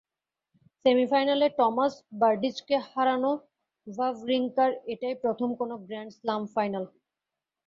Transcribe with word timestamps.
সেমিফাইনালে 0.85 1.47
টমাস 1.57 1.93
বার্ডিচকে 2.21 2.75
হারানো 2.89 3.31
ভাভরিঙ্কার 3.87 4.71
এটাই 4.93 5.15
প্রথম 5.23 5.49
কোনো 5.59 5.75
গ্র্যান্ড 5.85 6.11
স্লাম 6.17 6.41
ফাইনাল। 6.55 6.83